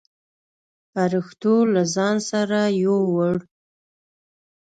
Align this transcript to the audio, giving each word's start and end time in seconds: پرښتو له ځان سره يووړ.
پرښتو 0.93 1.53
له 1.73 1.81
ځان 1.95 2.15
سره 2.29 2.59
يووړ. 2.83 3.35